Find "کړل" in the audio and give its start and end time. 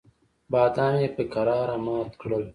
2.21-2.43